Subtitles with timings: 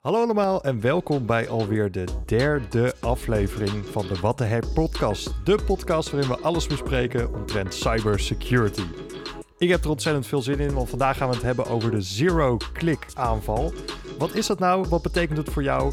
[0.00, 5.34] Hallo allemaal en welkom bij alweer de derde aflevering van de What the podcast.
[5.44, 8.82] De podcast waarin we alles bespreken omtrent cybersecurity.
[9.58, 12.00] Ik heb er ontzettend veel zin in, want vandaag gaan we het hebben over de
[12.00, 13.72] zero-click aanval.
[14.18, 14.88] Wat is dat nou?
[14.88, 15.92] Wat betekent het voor jou?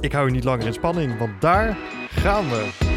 [0.00, 1.78] Ik hou je niet langer in spanning, want daar
[2.10, 2.89] gaan we.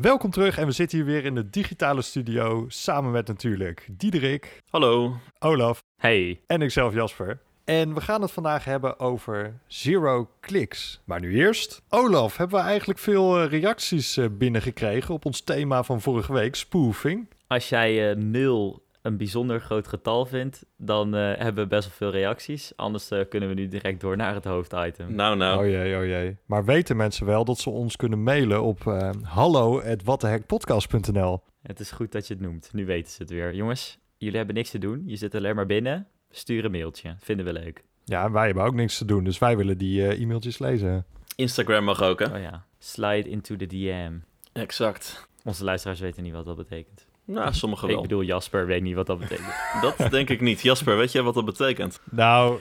[0.00, 4.62] Welkom terug en we zitten hier weer in de digitale studio samen met natuurlijk Diederik,
[4.70, 5.16] Hallo.
[5.38, 6.40] Olaf Hey.
[6.46, 7.38] en ikzelf Jasper.
[7.64, 11.00] En we gaan het vandaag hebben over zero clicks.
[11.04, 15.82] Maar nu eerst, Olaf, hebben we eigenlijk veel eh, reacties eh, binnengekregen op ons thema
[15.82, 17.28] van vorige week, spoofing.
[17.46, 21.96] Als jij eh, nul een bijzonder groot getal vindt, dan eh, hebben we best wel
[21.96, 22.72] veel reacties.
[22.76, 25.14] Anders eh, kunnen we nu direct door naar het hoofditem.
[25.14, 25.58] Nou, nou.
[25.58, 26.36] Oh jee, oh jee.
[26.46, 29.10] Maar weten mensen wel dat ze ons kunnen mailen op uh,
[31.62, 32.70] Het is goed dat je het noemt.
[32.72, 33.54] Nu weten ze het weer.
[33.54, 35.02] Jongens, jullie hebben niks te doen.
[35.06, 36.06] Je zit alleen maar binnen.
[36.30, 37.14] Stuur een mailtje.
[37.18, 37.84] Vinden we leuk.
[38.04, 41.04] Ja, wij hebben ook niks te doen, dus wij willen die uh, e-mailtjes lezen.
[41.36, 42.26] Instagram mag ook, hè?
[42.36, 42.66] Oh ja.
[42.78, 44.12] Slide into the DM.
[44.52, 45.28] Exact.
[45.44, 47.06] Onze luisteraars weten niet wat dat betekent.
[47.30, 47.96] Nou, sommigen wel.
[47.96, 49.54] Ik bedoel, Jasper weet niet wat dat betekent.
[49.98, 50.60] dat denk ik niet.
[50.60, 52.00] Jasper, weet jij wat dat betekent?
[52.10, 52.58] Nou,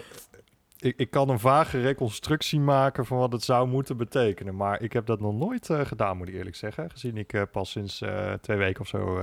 [0.79, 4.55] ik, ik kan een vage reconstructie maken van wat het zou moeten betekenen.
[4.55, 6.91] Maar ik heb dat nog nooit uh, gedaan, moet ik eerlijk zeggen.
[6.91, 9.21] Gezien ik uh, pas sinds uh, twee weken of zo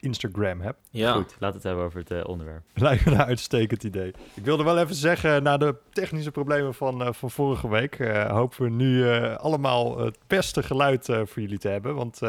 [0.00, 0.76] Instagram heb.
[0.90, 1.12] Ja.
[1.12, 2.62] Goed, laten we het hebben over het uh, onderwerp.
[2.74, 4.12] Lijkt me een uitstekend idee.
[4.34, 8.30] Ik wilde wel even zeggen, na de technische problemen van, uh, van vorige week, uh,
[8.30, 11.94] hopen we nu uh, allemaal het beste geluid voor jullie te hebben.
[11.94, 12.20] Want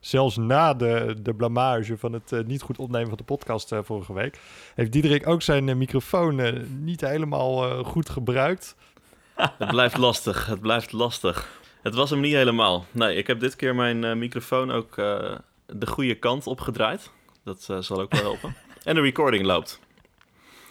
[0.00, 4.40] zelfs na de, de blamage van het niet goed opnemen van de podcast vorige week,
[4.74, 8.76] heeft Diederik ook zijn microfoon niet helemaal goed gebruikt.
[9.58, 11.60] Het blijft lastig, het blijft lastig.
[11.82, 12.84] Het was hem niet helemaal.
[12.90, 14.96] Nee, ik heb dit keer mijn microfoon ook
[15.66, 17.10] de goede kant opgedraaid.
[17.44, 18.56] Dat uh, zal ook wel helpen.
[18.84, 19.80] en de recording loopt.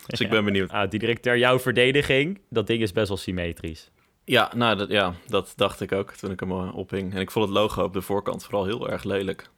[0.06, 0.72] Dus ik ben benieuwd.
[0.72, 3.92] Ah, die direct ter jouw verdediging, dat ding is best wel symmetrisch.
[4.26, 7.14] Ja, nou, dat, ja, dat dacht ik ook toen ik hem ophing.
[7.14, 9.50] En ik vond het logo op de voorkant vooral heel erg lelijk.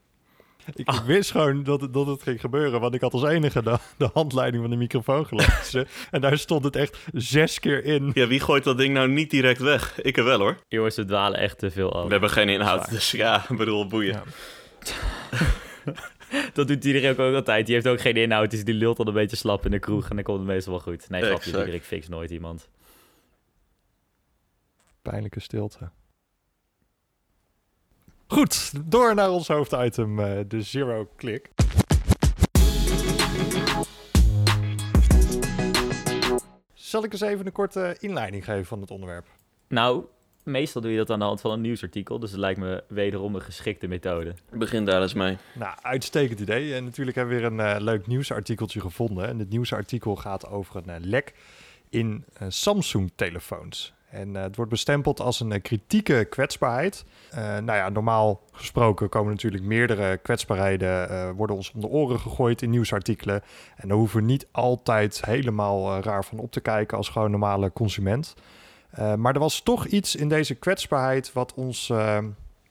[0.74, 3.64] Ik, ik wist gewoon dat het, dat het ging gebeuren, want ik had als enige
[3.64, 5.88] de, de handleiding van de microfoon gelezen.
[6.12, 8.12] en daar stond het echt zes keer in.
[8.14, 10.02] Ja, wie gooit dat ding nou niet direct weg?
[10.02, 10.58] Ik er wel hoor.
[10.68, 12.06] Jongens, we dwalen echt te veel af.
[12.06, 14.14] We hebben geen inhoud, dus ja, ik bedoel, boeien.
[14.14, 14.24] Ja.
[16.54, 17.66] dat doet iedereen ook, ook altijd.
[17.66, 20.10] Die heeft ook geen inhoud, dus die lult al een beetje slap in de kroeg
[20.10, 21.10] en dan komt het meestal wel goed.
[21.10, 22.70] Nee, grapje, Diederik fix nooit iemand.
[25.02, 25.90] Pijnlijke stilte.
[28.28, 31.50] Goed, door naar ons hoofditem, uh, de Zero Click.
[36.74, 39.28] Zal ik eens even een korte inleiding geven van het onderwerp?
[39.68, 40.06] Nou,
[40.48, 42.20] meestal doe je dat aan de hand van een nieuwsartikel.
[42.20, 44.34] Dus het lijkt me wederom een geschikte methode.
[44.52, 45.38] Begin daar eens mee.
[45.54, 46.74] Nou, uitstekend idee.
[46.74, 49.28] En natuurlijk hebben we weer een uh, leuk nieuwsartikeltje gevonden.
[49.28, 51.34] En het nieuwsartikel gaat over een uh, lek
[51.90, 53.94] in uh, Samsung-telefoons.
[54.10, 57.06] En het wordt bestempeld als een kritieke kwetsbaarheid.
[57.36, 61.36] nou ja, normaal gesproken komen natuurlijk meerdere kwetsbaarheden...
[61.36, 63.42] worden ons om de oren gegooid in nieuwsartikelen.
[63.76, 67.74] En daar hoeven we niet altijd helemaal raar van op te kijken als gewoon normale
[67.74, 68.36] consument...
[69.00, 72.18] Uh, maar er was toch iets in deze kwetsbaarheid wat ons, uh,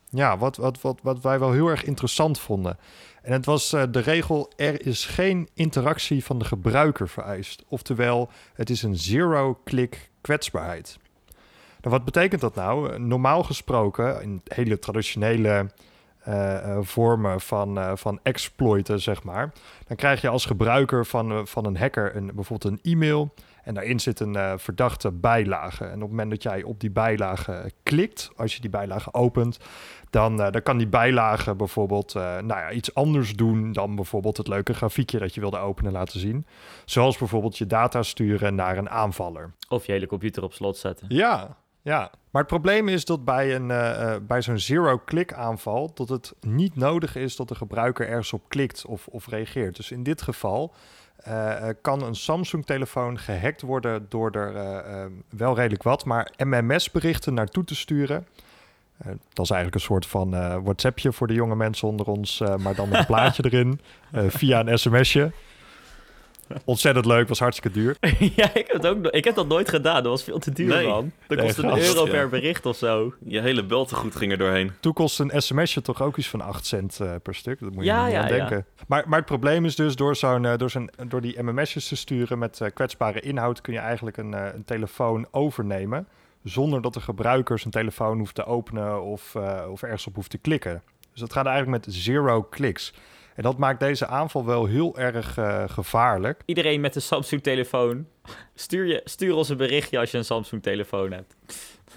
[0.08, 2.78] ja, wat, wat, wat, wat wij wel heel erg interessant vonden.
[3.22, 7.64] En het was uh, de regel: er is geen interactie van de gebruiker vereist.
[7.68, 10.98] Oftewel, het is een zero-click kwetsbaarheid.
[11.80, 12.98] Nou, wat betekent dat nou?
[12.98, 15.70] Normaal gesproken, in hele traditionele
[16.80, 19.52] vormen van, van exploiten, zeg maar,
[19.86, 23.34] dan krijg je als gebruiker van, van een hacker een, bijvoorbeeld een e-mail.
[23.66, 25.84] En daarin zit een uh, verdachte bijlage.
[25.84, 29.58] En op het moment dat jij op die bijlage klikt, als je die bijlage opent,
[30.10, 34.36] dan, uh, dan kan die bijlage bijvoorbeeld uh, nou ja, iets anders doen dan bijvoorbeeld
[34.36, 36.46] het leuke grafiekje dat je wilde openen laten zien.
[36.84, 39.52] Zoals bijvoorbeeld je data sturen naar een aanvaller.
[39.68, 41.06] Of je hele computer op slot zetten.
[41.08, 41.56] Ja,
[41.86, 42.10] ja.
[42.30, 43.66] Maar het probleem is dat bij, een,
[44.26, 48.86] bij zo'n zero-click aanval, dat het niet nodig is dat de gebruiker ergens op klikt
[48.86, 49.76] of, of reageert.
[49.76, 50.74] Dus in dit geval
[51.28, 57.34] uh, kan een Samsung-telefoon gehackt worden door er uh, uh, wel redelijk wat, maar MMS-berichten
[57.34, 58.26] naartoe te sturen.
[59.32, 60.30] dat is eigenlijk een soort van
[60.62, 63.80] WhatsAppje voor de jonge mensen onder ons, maar dan met een plaatje erin
[64.12, 65.32] via een sms'je.
[66.64, 67.96] Ontzettend leuk, was hartstikke duur.
[68.36, 70.02] ja, ik heb, het ook, ik heb dat nooit gedaan.
[70.02, 70.86] Dat was veel te duur, nee.
[70.86, 71.12] man.
[71.26, 73.14] Dat kost nee, een euro per bericht of zo.
[73.24, 74.72] Je hele beltegoed ging er doorheen.
[74.80, 77.60] Toen kostte een sms'je toch ook iets van 8 cent uh, per stuk.
[77.60, 78.56] Dat moet je ja, niet ja, aan denken.
[78.56, 78.84] Ja.
[78.86, 81.96] Maar, maar het probleem is dus, door, zo'n, uh, door, zo'n, door die MMS'jes te
[81.96, 83.60] sturen met uh, kwetsbare inhoud...
[83.60, 86.08] kun je eigenlijk een, een telefoon overnemen
[86.42, 89.36] zonder dat de gebruiker zijn telefoon hoeft te openen of,
[89.70, 90.82] of ergens op hoeft te klikken.
[91.12, 92.92] Dus dat gaat eigenlijk met zero clicks.
[93.36, 96.42] En dat maakt deze aanval wel heel erg uh, gevaarlijk.
[96.44, 98.06] Iedereen met een Samsung-telefoon,
[98.54, 101.36] stuur, je, stuur ons een berichtje als je een Samsung-telefoon hebt.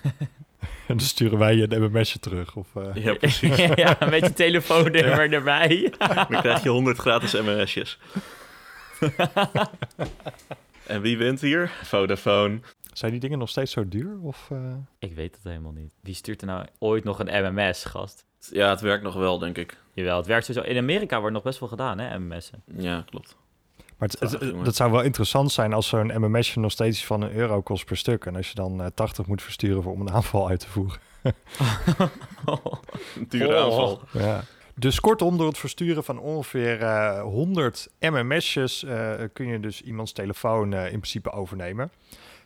[0.87, 2.55] en dan sturen wij je een MMS'je terug.
[2.55, 2.95] Of, uh...
[3.03, 3.55] Ja, precies.
[3.75, 5.93] ja, met je telefoonnummer erbij.
[6.29, 7.99] dan krijg je 100 gratis MMS'jes.
[10.85, 11.71] en wie wint hier?
[11.83, 12.59] Vodafone.
[12.93, 14.19] Zijn die dingen nog steeds zo duur?
[14.21, 14.73] Of, uh...
[14.99, 15.93] Ik weet het helemaal niet.
[16.01, 18.25] Wie stuurt er nou ooit nog een MMS, gast?
[18.39, 19.77] Ja, het werkt nog wel, denk ik.
[19.93, 20.69] Jawel, het werkt sowieso.
[20.69, 22.63] In Amerika wordt nog best wel gedaan, hè, MMS'en.
[22.65, 23.37] Ja, klopt.
[23.97, 27.61] Maar het, dat zou wel interessant zijn als zo'n MMS'je nog steeds van een euro
[27.61, 28.25] kost per stuk.
[28.25, 30.69] En als je dan uh, eh, 80 moet versturen voor om een aanval uit te
[30.69, 30.99] voeren.
[33.15, 33.63] een dure oh.
[33.63, 34.01] aanval.
[34.11, 34.43] Ja.
[34.75, 39.81] Dus kortom, door het versturen van ongeveer uh, eh, 100 MMS'jes uh, kun je dus
[39.81, 41.91] iemands telefoon in principe overnemen.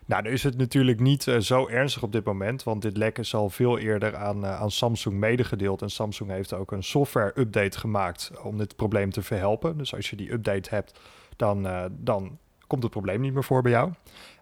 [0.06, 3.18] Nou, nu is het natuurlijk niet uh, zo ernstig op dit moment, want dit lek
[3.18, 5.82] is al veel eerder aan, uh, aan Samsung medegedeeld.
[5.82, 9.78] En Samsung heeft ook een software-update gemaakt om dit probleem te verhelpen.
[9.78, 11.00] Dus als je die update hebt,
[11.36, 13.92] dan, uh, dan komt het probleem niet meer voor bij jou.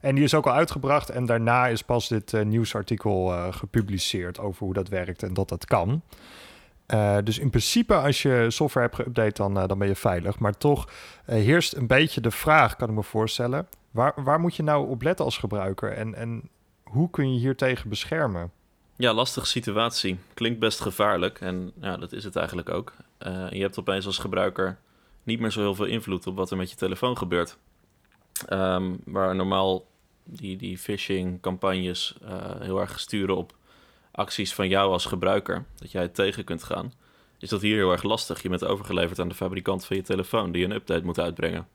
[0.00, 4.74] En die is ook al uitgebracht en daarna is pas dit nieuwsartikel gepubliceerd over hoe
[4.74, 6.02] dat werkt en dat dat kan.
[7.24, 10.38] dus in principe, als je software hebt geüpdate, dan, dan ben je veilig.
[10.38, 10.88] Maar toch
[11.24, 15.02] heerst een beetje de vraag, kan ik me voorstellen Waar, waar moet je nou op
[15.02, 16.50] letten als gebruiker en, en
[16.82, 18.52] hoe kun je hier tegen beschermen?
[18.96, 20.18] Ja, lastige situatie.
[20.34, 22.92] Klinkt best gevaarlijk en ja, dat is het eigenlijk ook.
[23.26, 24.78] Uh, je hebt opeens als gebruiker
[25.22, 27.58] niet meer zo heel veel invloed op wat er met je telefoon gebeurt.
[28.50, 29.86] Um, waar normaal
[30.24, 32.30] die, die phishing-campagnes uh,
[32.60, 33.54] heel erg sturen op
[34.10, 36.92] acties van jou als gebruiker, dat jij het tegen kunt gaan,
[37.38, 38.42] is dat hier heel erg lastig.
[38.42, 41.68] Je bent overgeleverd aan de fabrikant van je telefoon die een update moet uitbrengen.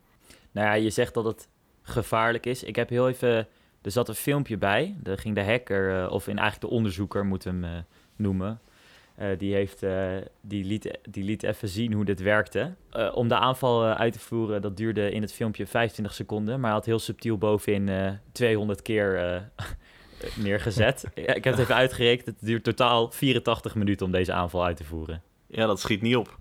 [0.51, 1.47] Nou ja, je zegt dat het
[1.87, 2.63] gevaarlijk is.
[2.63, 3.47] Ik heb heel even...
[3.81, 4.95] Er zat een filmpje bij.
[4.99, 7.69] Daar ging de hacker, uh, of in eigenlijk de onderzoeker, moet hem uh,
[8.15, 8.59] noemen.
[9.19, 9.85] Uh, die, heeft,
[10.41, 12.73] die, liet, die liet even zien hoe dit werkte.
[13.13, 16.55] om de aanval uit te voeren, dat duurde in het filmpje 25 seconden.
[16.55, 19.41] Maar hij had heel subtiel bovenin 200 keer
[20.35, 21.03] neergezet.
[21.13, 22.25] ik heb het even uitgerekend.
[22.25, 25.21] Het duurt totaal 84 minuten om deze aanval uit te voeren.
[25.47, 26.37] Ja, dat schiet niet op.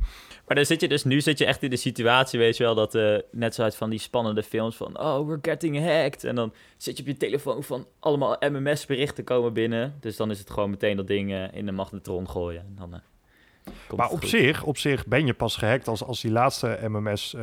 [0.47, 2.75] Maar dan zit je dus, nu zit je echt in de situatie, weet je wel,
[2.75, 6.25] dat uh, net zoals van die spannende films van, oh, we're getting hacked.
[6.25, 9.95] En dan zit je op je telefoon van allemaal MMS-berichten komen binnen.
[10.01, 12.61] Dus dan is het gewoon meteen dat ding uh, in de magnetron gooien.
[12.61, 16.31] En dan, uh, maar op zich, op zich ben je pas gehackt als, als die
[16.31, 17.37] laatste MMS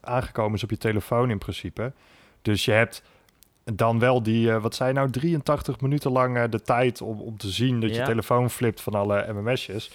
[0.00, 1.92] aangekomen is op je telefoon in principe.
[2.42, 3.02] Dus je hebt
[3.64, 7.80] dan wel die, wat zei nou, 83 minuten lang de tijd om, om te zien
[7.80, 9.90] dat je telefoon flipt van alle MMS'jes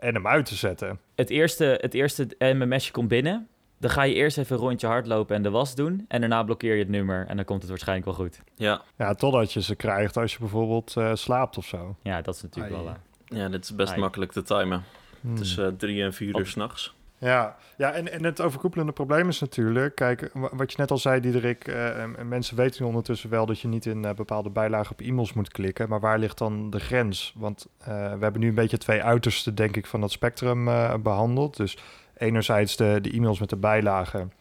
[0.00, 1.00] en hem uit te zetten.
[1.14, 3.48] Het eerste, het eerste MMSje komt binnen.
[3.78, 6.04] Dan ga je eerst even een rondje hardlopen en de was doen.
[6.08, 8.40] En daarna blokkeer je het nummer en dan komt het waarschijnlijk wel goed.
[8.54, 11.96] Ja, ja totdat je ze krijgt als je bijvoorbeeld uh, slaapt of zo.
[12.02, 13.00] Ja, dat is natuurlijk wel waar.
[13.24, 14.84] Ja, dit is best makkelijk te timen.
[15.20, 15.36] Hmm.
[15.36, 16.94] Tussen uh, drie en vier uur s'nachts.
[17.20, 19.94] Ja, ja en, en het overkoepelende probleem is natuurlijk...
[19.94, 21.68] Kijk, wat je net al zei, Diederik...
[21.68, 25.48] Uh, mensen weten ondertussen wel dat je niet in uh, bepaalde bijlagen op e-mails moet
[25.48, 25.88] klikken.
[25.88, 27.34] Maar waar ligt dan de grens?
[27.36, 30.64] Want uh, we hebben nu een beetje twee uitersten, denk ik, van dat spectrum
[31.02, 31.56] behandeld.
[31.56, 31.78] Dus
[32.16, 34.32] enerzijds de, de e-mails met de bijlagen...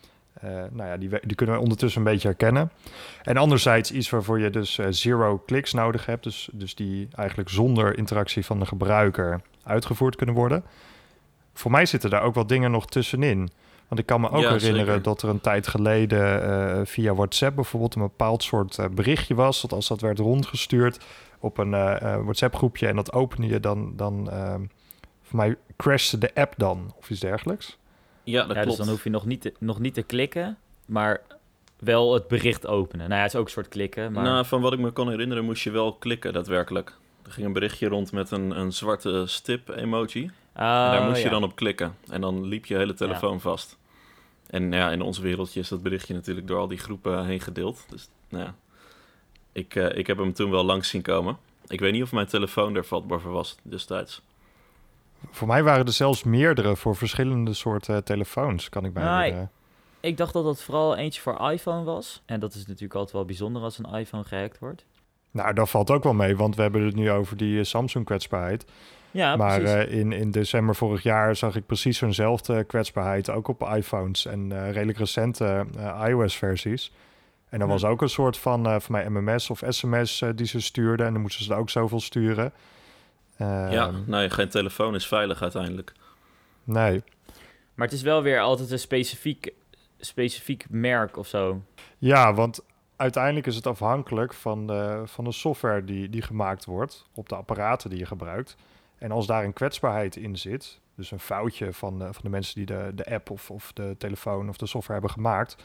[0.72, 2.72] nou ja, die, die kunnen we ondertussen een beetje herkennen.
[3.24, 6.24] En anderzijds iets waarvoor je dus zero clicks nodig hebt.
[6.24, 10.64] Dus, dus die eigenlijk zonder interactie van de gebruiker uitgevoerd kunnen worden
[11.60, 13.50] voor mij zitten daar ook wel dingen nog tussenin.
[13.88, 17.96] Want ik kan me ook herinneren dat er een tijd geleden uh, via WhatsApp bijvoorbeeld
[17.96, 19.62] een bepaald soort uh, berichtje was.
[19.62, 21.06] Dat als dat werd rondgestuurd
[21.40, 24.62] op een uh, WhatsApp groepje en dat opende je, dan, dan ehm,
[25.22, 27.78] voor mij crashte de app dan of iets dergelijks.
[28.24, 31.22] Ja, dat ja, Dus dan hoef je nog niet, te, nog niet te klikken, maar
[31.80, 33.08] wel het bericht openen.
[33.08, 34.12] Nou ja, het is ook een soort klikken.
[34.12, 34.24] Maar...
[34.24, 36.98] Nou, van wat ik me kan herinneren moest je wel klikken daadwerkelijk.
[37.26, 40.32] Er ging een berichtje rond met een, een zwarte stip-emoji.
[40.60, 41.96] Oh, daar moest je dan op klikken.
[42.10, 43.78] En dan liep je hele telefoon vast.
[44.50, 47.86] En ja, in ons wereldje is dat berichtje natuurlijk door al die groepen heen gedeeld.
[47.90, 48.56] Dus nou ja,
[49.52, 51.38] ik, uh, ik heb hem toen wel langs zien komen.
[51.68, 54.22] Ik weet niet of mijn telefoon er vatbaar voor was destijds.
[55.32, 59.48] Voor mij waren er zelfs meerdere voor verschillende soorten telefoons, kan ik mij nou, ik,
[60.00, 62.22] ik dacht dat dat vooral eentje voor iPhone was.
[62.26, 64.86] En dat is natuurlijk altijd wel bijzonder als een iPhone gehackt wordt.
[65.32, 68.66] Nou, dat valt ook wel mee, want we hebben het nu over die eh, Samsung-kwetsbaarheid.
[69.12, 73.62] Ja, maar uh, in, in december vorig jaar zag ik precies zo'nzelfde kwetsbaarheid, ook op
[73.76, 75.66] iPhones en uh, redelijk recente
[76.08, 76.92] iOS-versies.
[77.50, 80.62] En dan was ook een soort van, uh, van mij MMS of SMS die ze
[80.62, 81.06] stuurden.
[81.06, 82.54] En dan moesten ze er ook zoveel sturen.
[83.42, 85.94] Uh, ja, nee, geen telefoon is veilig uiteindelijk.
[86.64, 87.04] Nee.
[87.74, 89.54] Maar het is wel weer altijd een specifiek,
[90.00, 91.62] specifiek merk of zo.
[91.98, 92.60] Ja, want
[92.96, 97.36] uiteindelijk is het afhankelijk van de, van de software die, die gemaakt wordt op de
[97.36, 98.56] apparaten die je gebruikt.
[99.00, 102.56] En als daar een kwetsbaarheid in zit, dus een foutje van, de, van de mensen
[102.56, 105.58] die de, de app of, of de telefoon of de software hebben gemaakt,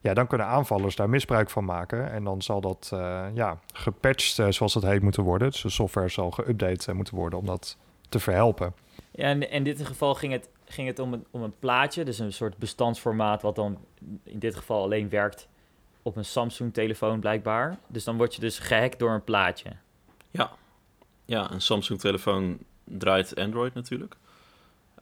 [0.00, 2.10] ja, dan kunnen aanvallers daar misbruik van maken.
[2.10, 5.50] En dan zal dat uh, ja, gepatcht, uh, zoals dat heet, moeten worden.
[5.50, 7.76] Dus de software zal geüpdate uh, moeten worden om dat
[8.08, 8.74] te verhelpen.
[9.10, 12.18] Ja, en in dit geval ging het, ging het om, een, om een plaatje, dus
[12.18, 13.78] een soort bestandsformaat, wat dan
[14.22, 15.48] in dit geval alleen werkt
[16.02, 17.76] op een Samsung-telefoon blijkbaar.
[17.86, 19.70] Dus dan word je dus gehackt door een plaatje.
[20.30, 20.50] Ja,
[21.26, 24.16] ja een Samsung-telefoon draait Android natuurlijk.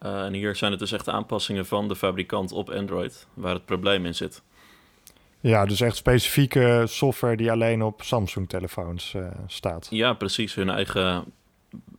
[0.02, 3.64] Uh, en hier zijn het dus echt aanpassingen van de fabrikant op Android waar het
[3.64, 4.42] probleem in zit.
[5.40, 9.86] Ja, dus echt specifieke software die alleen op Samsung-telefoons uh, staat.
[9.90, 10.54] Ja, precies.
[10.54, 11.24] Hun eigen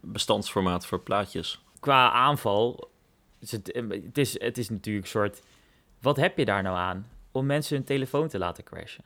[0.01, 1.63] bestandsformaat voor plaatjes.
[1.79, 2.89] Qua aanval,
[3.39, 5.41] is het, het, is, het is natuurlijk een soort...
[6.01, 9.03] Wat heb je daar nou aan om mensen hun telefoon te laten crashen?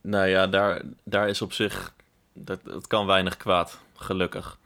[0.00, 1.94] Nou ja, daar, daar is op zich...
[2.34, 4.58] Dat, kan weinig kwaad, gelukkig.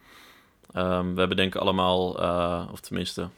[0.75, 3.29] Um, we hebben denk ik allemaal, uh, of tenminste,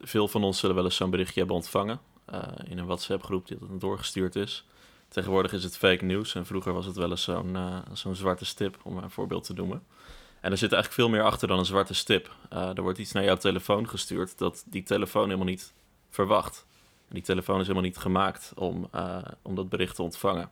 [0.00, 2.00] veel van ons zullen wel eens zo'n berichtje hebben ontvangen.
[2.32, 4.64] Uh, in een WhatsApp-groep die dat doorgestuurd is.
[5.08, 8.44] Tegenwoordig is het fake news en vroeger was het wel eens zo'n uh, zo'n zwarte
[8.44, 9.82] stip, om een voorbeeld te noemen.
[10.40, 12.34] En er zit eigenlijk veel meer achter dan een zwarte stip.
[12.48, 15.72] er wordt iets naar jouw telefoon gestuurd dat die telefoon helemaal niet
[16.10, 16.66] verwacht.
[17.08, 18.90] En die telefoon is helemaal niet gemaakt om,
[19.42, 20.50] om dat bericht te ontvangen.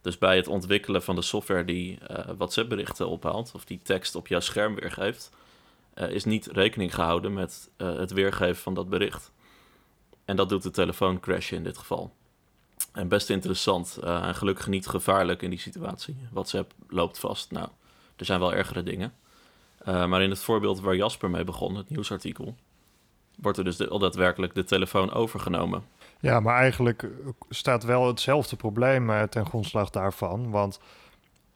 [0.00, 1.98] Dus bij het ontwikkelen van de software die
[2.36, 5.30] WhatsApp-berichten ophaalt, of die tekst op jouw scherm weergeeft,
[5.94, 9.32] uh, is niet rekening gehouden met uh, het weergeven van dat bericht.
[10.24, 12.14] En dat doet de telefoon crashen in dit geval.
[12.92, 16.16] En best interessant uh, en gelukkig niet gevaarlijk in die situatie.
[16.32, 17.50] WhatsApp loopt vast.
[17.50, 17.68] Nou,
[18.16, 19.14] er zijn wel ergere dingen.
[19.84, 22.56] maar in het voorbeeld waar Jasper mee begon, het nieuwsartikel,
[23.36, 25.84] wordt er dus al daadwerkelijk de telefoon overgenomen.
[26.20, 27.06] Ja, maar eigenlijk
[27.48, 30.50] staat wel hetzelfde probleem ten grondslag daarvan.
[30.50, 30.80] Want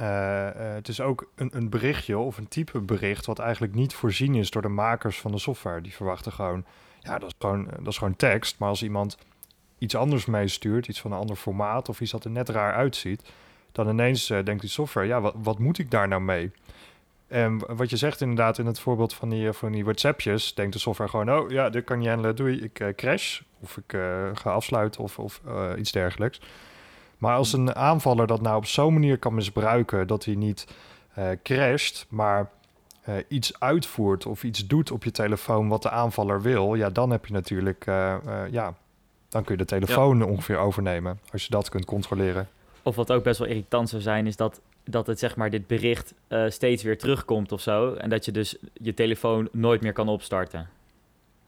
[0.01, 4.35] uh, het is ook een, een, berichtje of een type bericht wat eigenlijk niet voorzien
[4.35, 5.81] is door de makers van de software.
[5.81, 6.65] Die verwachten gewoon,
[7.01, 8.59] ja, dat is gewoon, dat is gewoon tekst.
[8.59, 9.19] Maar als iemand
[9.79, 13.23] iets anders meestuurt, iets van een ander formaat of iets dat er net raar uitziet,
[13.73, 16.53] dan ineens denkt die software, ja, wat, wat, moet ik daar nou mee?
[17.35, 20.79] En wat je zegt inderdaad in het voorbeeld van die, van die WhatsAppjes, denkt de
[20.79, 23.97] software gewoon, oh ja, dit kan je handelen, doei, ik crash of ik
[24.35, 25.41] ga afsluiten of, of
[25.79, 26.41] iets dergelijks.
[27.19, 30.67] Maar als een aanvaller dat nou op zo'n manier kan misbruiken dat hij niet
[31.43, 32.51] crasht, maar
[33.29, 37.27] iets uitvoert of iets doet op je telefoon wat de aanvaller wil, ja, dan heb
[37.27, 37.85] je natuurlijk,
[38.51, 38.75] ja,
[39.29, 40.25] dan kun je de telefoon ja.
[40.25, 42.49] ongeveer overnemen als je dat kunt controleren.
[42.83, 45.67] Of wat ook best wel irritant zou zijn, is dat, dat het zeg maar dit
[45.67, 46.15] bericht
[46.49, 47.95] steeds weer terugkomt of zo.
[47.95, 50.69] En dat je dus je telefoon nooit meer kan opstarten.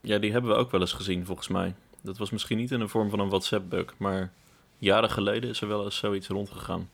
[0.01, 1.75] Ja, die hebben we ook wel eens gezien volgens mij.
[2.03, 4.33] Dat was misschien niet in de vorm van een WhatsApp-bug, maar
[4.79, 6.91] jaren geleden is er wel eens zoiets rondgegaan.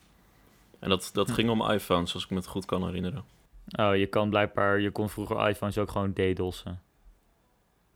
[0.78, 3.24] En dat, dat ging om iPhones, als ik me het goed kan herinneren.
[3.78, 6.80] Oh, je kan blijkbaar, je kon vroeger iPhones ook gewoon DDoS'en.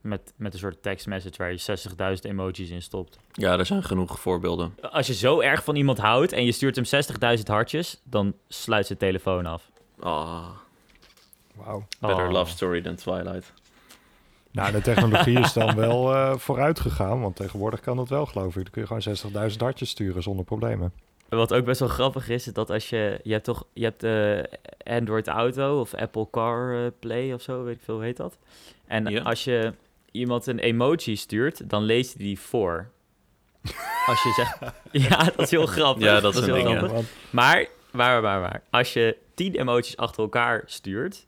[0.01, 3.19] Met, met een soort tekstmessage waar je 60.000 emojis in stopt.
[3.31, 4.75] Ja, er zijn genoeg voorbeelden.
[4.91, 7.03] Als je zo erg van iemand houdt en je stuurt hem
[7.37, 9.69] 60.000 hartjes, dan sluit zijn telefoon af.
[9.99, 10.09] Ah.
[10.09, 10.47] Oh.
[11.55, 11.87] Wauw.
[11.99, 12.31] Better oh.
[12.31, 13.53] love story than Twilight.
[14.51, 18.55] Nou, de technologie is dan wel uh, vooruit gegaan, want tegenwoordig kan dat wel, geloof
[18.55, 18.63] ik.
[18.63, 20.93] Dan kun je gewoon 60.000 hartjes sturen zonder problemen.
[21.29, 23.19] Wat ook best wel grappig is, is dat als je...
[23.23, 23.63] Je hebt toch...
[23.73, 27.95] Je hebt uh, Android Auto of Apple Car uh, Play of zo, weet ik veel,
[27.95, 28.37] hoe heet dat?
[28.85, 29.21] En ja.
[29.21, 29.73] als je
[30.11, 32.91] iemand een emoji stuurt, dan leest hij die voor.
[34.05, 34.59] Als je zegt...
[35.09, 36.03] ja, dat is heel grappig.
[36.03, 36.99] Ja, dat, dat is heel ding, grappig.
[36.99, 37.05] Ja.
[37.29, 38.63] Maar, waar, waar, waar.
[38.69, 41.27] Als je tien emoties achter elkaar stuurt,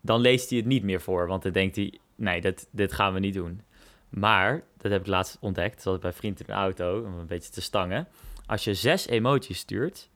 [0.00, 1.26] dan leest hij het niet meer voor.
[1.26, 3.62] Want dan denkt hij, nee, dat, dit gaan we niet doen.
[4.08, 7.26] Maar, dat heb ik laatst ontdekt, zat ik bij vriend in de auto, om een
[7.26, 8.08] beetje te stangen.
[8.46, 10.08] Als je zes emoties stuurt,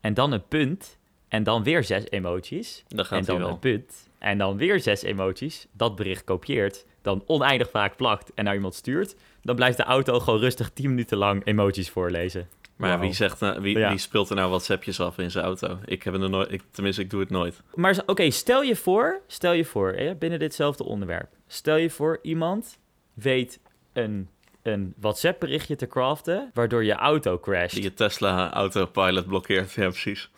[0.00, 0.98] en dan een punt,
[1.28, 3.48] en dan weer zes emoties, dan gaat en dan wel.
[3.48, 8.44] een punt, en dan weer zes emoties, dat bericht kopieert, dan oneindig vaak plakt en
[8.44, 12.48] naar iemand stuurt, dan blijft de auto gewoon rustig 10 minuten lang emoties voorlezen.
[12.76, 13.00] Maar wow.
[13.00, 13.88] wie, zegt, uh, wie, ja.
[13.88, 15.78] wie, speelt er nou WhatsAppjes af in zijn auto?
[15.84, 17.62] Ik heb er nooit, ik, tenminste, ik doe het nooit.
[17.74, 21.28] Maar oké, okay, stel je voor, stel je voor, hè, binnen ditzelfde onderwerp.
[21.46, 22.78] Stel je voor, iemand
[23.14, 23.60] weet
[23.92, 24.28] een,
[24.62, 27.74] een WhatsApp-berichtje te craften, waardoor je auto crasht.
[27.74, 30.30] Die je Tesla autopilot blokkeert, ja precies.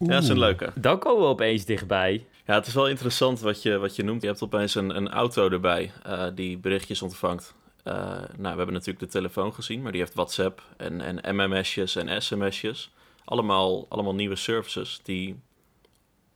[0.00, 0.08] Oeh.
[0.08, 0.72] Ja, dat is een leuke.
[0.74, 2.26] Dan komen we opeens dichtbij.
[2.50, 4.22] Ja, het is wel interessant wat je, wat je noemt.
[4.22, 7.54] Je hebt opeens een, een auto erbij uh, die berichtjes ontvangt.
[7.84, 11.96] Uh, nou, we hebben natuurlijk de telefoon gezien, maar die heeft WhatsApp en, en MMS'jes
[11.96, 12.92] en SMS'jes.
[13.24, 15.40] Allemaal, allemaal nieuwe services die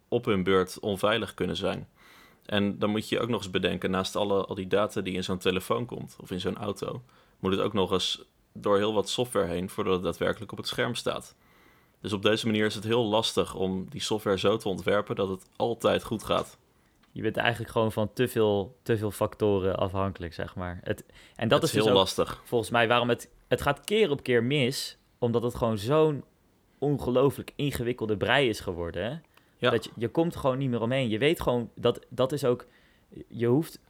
[0.09, 1.88] op hun beurt onveilig kunnen zijn.
[2.47, 5.25] En dan moet je ook nog eens bedenken, naast alle, al die data die in
[5.25, 7.02] zo'n telefoon komt of in zo'n auto,
[7.38, 10.68] moet het ook nog eens door heel wat software heen voordat het daadwerkelijk op het
[10.68, 11.35] scherm staat.
[12.05, 15.29] Dus op deze manier is het heel lastig om die software zo te ontwerpen dat
[15.29, 16.59] het altijd goed gaat.
[17.13, 20.81] Je bent eigenlijk gewoon van te veel, te veel factoren afhankelijk, zeg maar.
[20.83, 21.05] Het,
[21.37, 22.43] en dat het is, dus heel ook lastig.
[22.45, 23.31] volgens mij waarom het...
[23.49, 26.25] Het gaat keer op keer mis, omdat het gewoon zo'n
[26.79, 29.05] ongelooflijk ingewikkelde brei is geworden.
[29.05, 29.17] Hè?
[29.59, 29.71] Ja.
[29.71, 31.09] Dat je, je komt gewoon niet meer omheen.
[31.09, 32.67] Je weet gewoon, dat, dat is ook...
[33.29, 33.81] Je hoeft...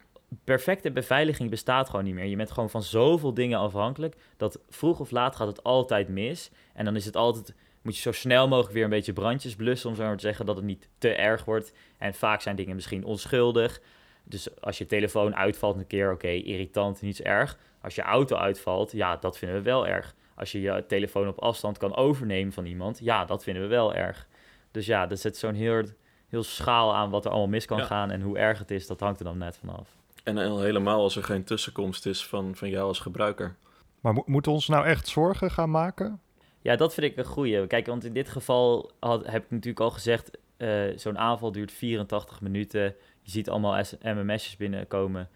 [0.45, 2.27] Perfecte beveiliging bestaat gewoon niet meer.
[2.27, 4.17] Je bent gewoon van zoveel dingen afhankelijk...
[4.37, 6.51] dat vroeg of laat gaat het altijd mis.
[6.75, 7.55] En dan is het altijd...
[7.85, 9.91] Moet je zo snel mogelijk weer een beetje brandjes blussen...
[9.91, 11.73] om zo maar te zeggen dat het niet te erg wordt.
[11.99, 13.81] En vaak zijn dingen misschien onschuldig.
[14.25, 16.13] Dus als je telefoon uitvalt een keer...
[16.13, 17.59] oké, irritant, niets erg.
[17.81, 20.15] Als je auto uitvalt, ja, dat vinden we wel erg.
[20.35, 22.99] Als je je telefoon op afstand kan overnemen van iemand...
[23.03, 24.27] ja, dat vinden we wel erg.
[24.71, 25.83] Dus ja, er zit zo'n heel,
[26.29, 27.85] heel schaal aan wat er allemaal mis kan Ja.
[27.85, 28.11] gaan.
[28.11, 29.89] En hoe erg het is, dat hangt er dan net vanaf.
[30.25, 33.57] En helemaal als er geen tussenkomst is van, van jou als gebruiker.
[34.01, 36.21] Maar mo- moeten we ons nou echt zorgen gaan maken?
[36.65, 37.67] Ja, dat vind ik een goeie.
[37.67, 40.31] Kijk, want in dit geval had, heb ik natuurlijk al gezegd...
[40.57, 42.83] eh, zo'n aanval duurt 84 minuten.
[43.23, 45.29] Je ziet allemaal S- MMS'jes binnenkomen.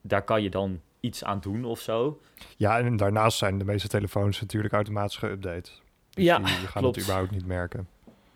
[0.00, 2.20] Daar kan je dan iets aan doen of zo.
[2.56, 5.70] Ja, en daarnaast zijn de meeste telefoons natuurlijk automatisch geüpdate.
[6.10, 6.94] Dus Ja, die, die gaan klopt.
[6.96, 7.88] het überhaupt niet merken.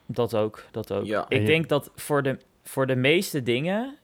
[0.07, 1.05] Dat ook, dat ook.
[1.05, 1.25] Ja.
[1.29, 3.97] Ik je- denk dat voor de, voor de meeste dingen...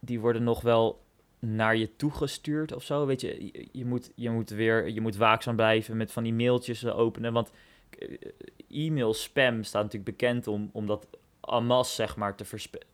[0.00, 1.01] die worden nog wel
[1.46, 3.06] naar je toegestuurd of zo.
[3.06, 6.82] Weet je, je, moet, je moet weer je moet waakzaam blijven met van die mailtjes
[6.82, 7.32] eh, openen.
[7.32, 7.50] Want
[7.98, 11.06] eh, e-mail spam staat natuurlijk bekend om, om dat
[11.62, 12.44] masse, zeg maar, te,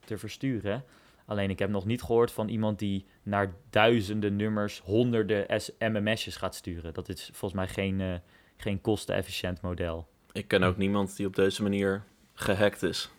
[0.04, 0.84] te versturen.
[1.26, 6.36] Alleen ik heb nog niet gehoord van iemand die naar duizenden nummers honderden S- MMS'jes
[6.36, 6.94] gaat sturen.
[6.94, 8.14] Dat is volgens mij geen, eh,
[8.56, 10.08] geen kostenefficiënt model.
[10.32, 12.02] Ik ken ook niemand die op deze manier
[12.34, 13.10] gehackt is.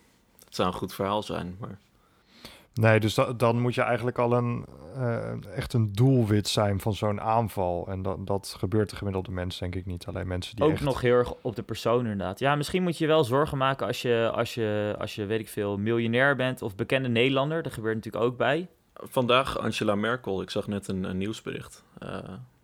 [0.45, 1.77] Het zou een goed verhaal zijn, maar
[2.79, 6.93] Nee, dus da- dan moet je eigenlijk al een, eh, echt een doelwit zijn van
[6.93, 7.87] zo'n aanval.
[7.87, 10.05] En dat, dat gebeurt de gemiddelde mens denk ik niet.
[10.05, 10.81] Alleen mensen die Ook echt...
[10.81, 12.39] nog heel erg op de persoon inderdaad.
[12.39, 15.49] Ja, misschien moet je wel zorgen maken als je, als je, als je weet ik
[15.49, 17.63] veel, miljonair bent of bekende Nederlander.
[17.63, 18.67] Dat gebeurt natuurlijk ook bij.
[18.93, 21.83] Vandaag Angela Merkel, ik zag net een, een nieuwsbericht.
[21.97, 22.17] eh,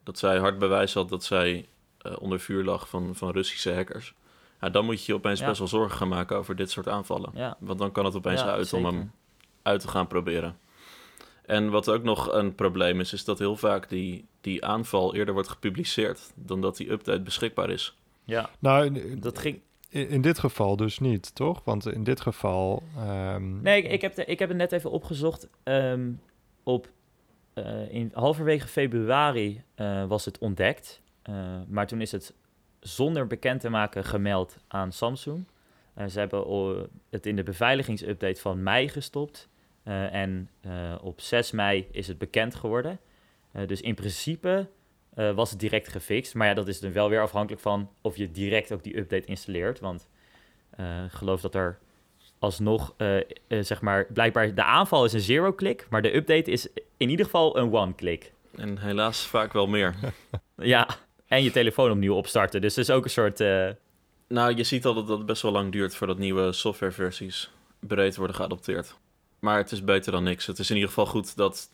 [0.04, 1.68] dat zij hard bewijs had dat zij
[2.02, 4.14] eh, onder vuur lag van, van Russische hackers.
[4.62, 5.46] Ja, dan moet je je opeens Ja.
[5.46, 7.30] best wel zorgen gaan maken over dit soort aanvallen.
[7.34, 9.12] Ja, Want dan kan het opeens ja, uit om hem
[9.66, 10.58] uit te gaan proberen.
[11.46, 15.34] En wat ook nog een probleem is, is dat heel vaak die, die aanval eerder
[15.34, 17.98] wordt gepubliceerd dan dat die update beschikbaar is.
[18.24, 19.62] Ja, Nou, in, dat ging...
[19.90, 21.62] in, in dit geval dus niet, toch?
[21.64, 22.84] Want in dit geval...
[22.98, 25.50] ehm, Nee, ik, ik, heb, de, ik heb het net even opgezocht.
[25.64, 26.12] Ehm,
[26.64, 26.90] op,
[27.54, 31.02] eh, in halverwege februari eh, was het ontdekt.
[31.22, 31.36] Eh,
[31.68, 32.34] maar toen is het
[32.80, 35.46] zonder bekend te maken gemeld aan Samsung.
[36.10, 39.50] Ze hebben het in de beveiligingsupdate van mei gestopt.
[39.86, 43.00] Eh, en eh, op 6 mei is het bekend geworden.
[43.52, 44.68] Eh, dus in principe
[45.36, 46.34] was het direct gefixt.
[46.34, 49.26] Maar ja, dat is dan wel weer afhankelijk van of je direct ook die update
[49.26, 49.80] installeert.
[49.80, 50.08] Want
[50.78, 51.78] ik geloof dat er
[52.40, 52.96] alsnog,
[53.48, 56.68] zeg maar, blijkbaar de aanval is een zero-click, maar de update is
[56.98, 58.34] in ieder geval een one-click.
[58.56, 59.96] En helaas vaak wel meer.
[60.56, 60.88] Ja,
[61.28, 62.62] en je telefoon opnieuw opstarten.
[62.62, 63.40] Dus dat is ook een soort...
[64.28, 68.36] Nou, je ziet al dat het best wel lang duurt voordat nieuwe softwareversies breed worden
[68.36, 68.96] geadopteerd.
[69.46, 70.46] Maar het is beter dan niks.
[70.46, 71.70] Het is in ieder geval goed dat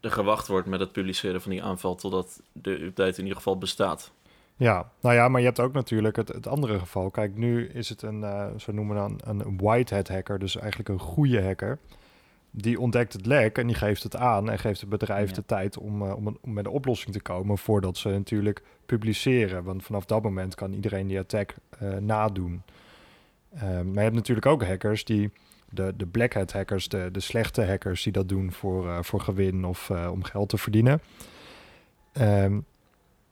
[0.00, 3.58] er gewacht wordt met het publiceren van die aanval totdat de update in ieder geval
[3.58, 4.12] bestaat.
[4.56, 7.10] Ja, nou ja, maar je hebt ook natuurlijk het, het andere geval.
[7.10, 10.56] Kijk, nu is het een, eh, zo noemen we dan, een white hat hacker, dus
[10.56, 11.78] eigenlijk een goede hacker.
[12.50, 15.34] Die ontdekt het lek en die geeft het aan en geeft het bedrijf Ja.
[15.34, 18.62] de tijd om, eh, om, een- om met een oplossing te komen voordat ze natuurlijk
[18.86, 19.64] publiceren.
[19.64, 22.62] Want vanaf dat moment kan iedereen die attack eh, nadoen.
[23.48, 25.30] Eh, maar je hebt natuurlijk ook hackers die,
[25.70, 29.20] de, de black hat hackers, de, de slechte hackers die dat doen voor, eh, voor
[29.20, 31.00] gewin of eh, om geld te verdienen.
[32.12, 32.60] Ehm,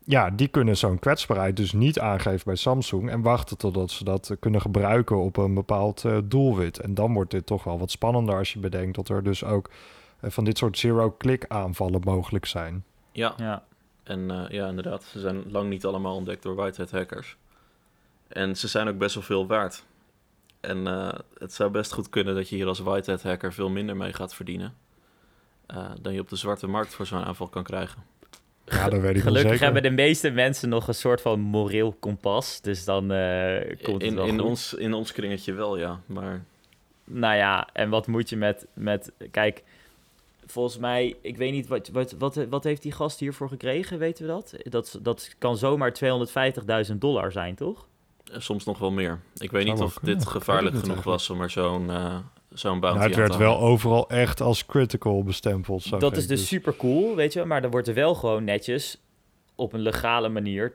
[0.05, 4.37] ja, die kunnen zo'n kwetsbaarheid dus niet aangeven bij Samsung en wachten totdat ze dat
[4.41, 6.81] kunnen gebruiken op een bepaald eh, doelwit.
[6.81, 9.71] En dan wordt dit toch wel wat spannender als je bedenkt dat er dus ook
[10.23, 12.85] van dit soort zero-click aanvallen mogelijk zijn.
[13.13, 13.65] Ja, ja,
[14.07, 15.05] en eh, ja, inderdaad.
[15.05, 17.37] Ze zijn lang niet allemaal ontdekt door whitehead hackers.
[18.29, 19.85] En ze zijn ook best wel veel waard.
[20.67, 23.97] En eh, het zou best goed kunnen dat je hier als whitehead hacker veel minder
[23.97, 24.75] mee gaat verdienen.
[25.67, 28.03] eh, dan je op de zwarte markt voor zo'n aanval kan krijgen.
[28.65, 29.65] Ja, dat weet ik wel gelukkig zeker.
[29.65, 32.61] hebben de meeste mensen nog een soort van moreel kompas.
[32.61, 34.49] Dus dan eh, komt het In, wel in, goed.
[34.49, 36.01] ons, in ons kringetje wel, ja.
[36.07, 36.45] Maar
[37.05, 38.67] Nou ja, en wat moet je met...
[38.73, 39.63] met kijk,
[40.47, 41.17] volgens mij...
[41.21, 43.99] Ik weet niet, wat, wat, wat, wat heeft die gast hiervoor gekregen?
[43.99, 44.55] Weten we dat?
[44.63, 45.95] Dat, dat kan zomaar
[46.91, 47.87] 250.000 dollar zijn, toch?
[48.33, 49.21] Eh, soms nog wel meer.
[49.35, 50.19] Ik weet Zou niet of kunnen.
[50.19, 51.05] dit gevaarlijk genoeg eigenlijk.
[51.05, 52.17] was om er zo'n eh
[52.53, 56.01] zo'n bounty Nou, het werd wel overal echt als critical bestempeld.
[56.01, 57.45] Dat is dus super cool, weet je.
[57.45, 58.99] Maar dan wordt er wel gewoon netjes
[59.55, 60.73] op een legale manier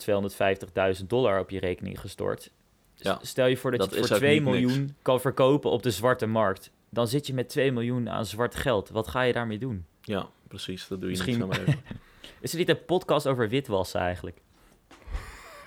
[0.99, 2.51] 250.000 dollar op je rekening gestort.
[2.95, 4.59] Ja, Stel je voor dat, dat je het voor ook 2 niet niks.
[4.59, 6.71] miljoen kan verkopen op de zwarte markt.
[6.89, 8.89] Dan zit je met 2 miljoen aan zwart geld.
[8.89, 9.85] Wat ga je daarmee doen?
[10.01, 10.87] Ja, precies.
[10.87, 11.81] Dat doe je Misschien- niet zomaar even.
[12.41, 14.37] Is er niet een podcast over witwassen eigenlijk?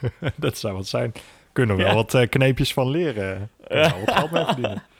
[0.36, 1.12] dat zou wat zijn.
[1.54, 1.96] Kunnen we wel Ja.
[1.96, 3.50] wat eh, kneepjes van leren.
[3.68, 4.82] Wel wat geld mee verdienen.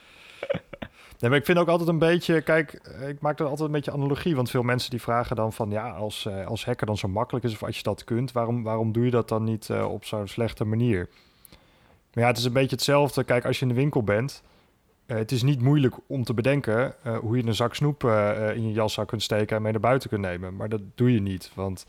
[1.20, 3.74] Nee, maar ik vind ook altijd een beetje, kijk, eh, ik maak er altijd een
[3.74, 6.96] beetje analogie, want veel mensen die vragen dan van, ja, als, eh, als hacker dan
[6.96, 9.70] zo makkelijk is of als je dat kunt, waarom, waarom doe je dat dan niet
[9.70, 11.08] op zo'n slechte manier?
[12.14, 13.24] Maar ja, het is een beetje hetzelfde.
[13.24, 14.42] Kijk, als je in de winkel bent,
[15.06, 18.04] het is niet moeilijk om te bedenken hoe je een zak snoep
[18.54, 20.56] in je jaszak kunt steken en mee naar buiten kunt nemen.
[20.56, 21.86] Maar dat doe je niet, want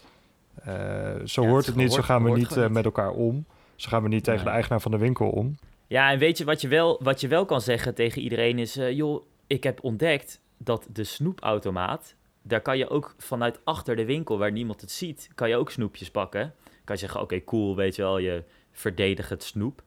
[1.25, 2.69] zo Ja, hoort het het niet, zo gaan we niet.
[2.69, 3.45] met elkaar om.
[3.75, 5.55] Zo gaan we niet tegen de eigenaar van de winkel om.
[5.87, 8.77] Ja, en weet je wat je wel, wat je wel kan zeggen tegen iedereen is...
[8.77, 12.15] eh, joh, ik heb ontdekt dat de snoepautomaat...
[12.41, 15.29] daar kan je ook vanuit achter de winkel, waar niemand het ziet...
[15.35, 16.53] kan je ook snoepjes pakken.
[16.83, 19.83] Kan je zeggen, oké, cool, weet je wel, je verdedigt het snoep.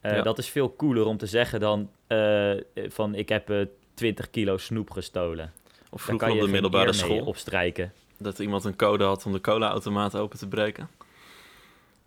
[0.00, 0.22] Eh, Ja.
[0.22, 3.14] Dat is veel cooler om te zeggen dan eh, van...
[3.14, 3.60] ik heb eh
[3.94, 5.52] 20 kilo snoep gestolen.
[5.90, 7.92] Of vroeger kan je op de middelbare school, opstrijken.
[8.18, 10.88] dat iemand een code had om de cola-automaat open te breken.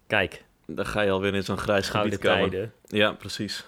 [0.08, 0.44] Kijk,
[0.76, 2.50] Dan ga je alweer in zo'n grijs gouden gebied komen.
[2.50, 2.74] tijden.
[2.88, 3.66] Ja, precies.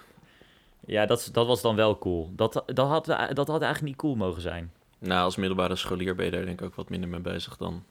[0.86, 2.30] Ja, dat, is- dat was dan wel cool.
[2.36, 4.72] Dat, dat, had, dat had eigenlijk niet cool mogen zijn.
[4.98, 7.82] Nou, als middelbare scholier ben je daar denk ik ook wat minder mee bezig dan.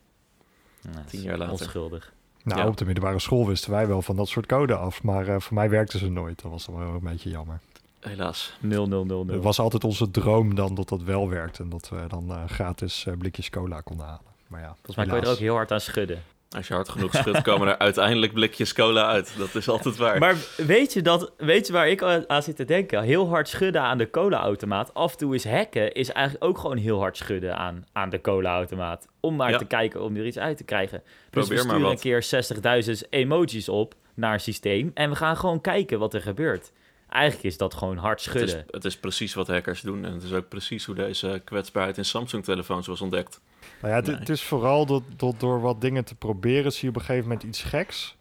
[0.82, 1.52] Dat Tien jaar later.
[1.54, 2.14] Onschuldig.
[2.44, 2.68] Nou, Ja.
[2.68, 5.54] op de middelbare school wisten wij wel van dat soort code af, maar eh, voor
[5.54, 6.42] mij werkte ze nooit.
[6.42, 7.60] Dat was dan wel een beetje jammer.
[8.00, 8.54] Helaas.
[8.62, 9.30] 0000.
[9.32, 12.44] Het was altijd onze droom dan dat dat wel werkte en dat we dan eh,
[12.48, 14.22] gratis eh, blikjes cola konden halen.
[14.48, 16.24] Maar ja, Volgens mij kon je er ook heel hard aan schudden.
[16.56, 19.34] Als je hard genoeg schudt, komen er uiteindelijk blikjes cola uit.
[19.38, 20.18] Dat is altijd waar.
[20.20, 23.02] Maar weet je, dat, weet je waar ik aan zit te denken?
[23.04, 24.94] Heel hard schudden aan de cola-automaat.
[24.94, 28.22] Af en toe is hacken is eigenlijk ook gewoon heel hard schudden aan, aan de
[28.22, 29.08] cola-automaat.
[29.20, 29.58] Om maar Ja.
[29.58, 31.02] te kijken, om er iets uit te krijgen.
[31.04, 31.92] Dus Probeer we maar sturen wat.
[31.92, 34.92] een keer 60.000 emojis op naar een systeem.
[34.94, 36.72] En we gaan gewoon kijken wat er gebeurt.
[37.10, 38.66] Eigenlijk is dat gewoon hard het, is, schudden.
[38.72, 40.06] het is precies wat hackers doen.
[40.06, 43.42] En het is ook precies hoe deze kwetsbaarheid in Samsung-telefoons was ontdekt.
[43.82, 44.16] Nou ja, het, Nee.
[44.16, 47.28] het is vooral dat, dat door wat dingen te proberen zie je op een gegeven
[47.28, 48.18] moment iets geks.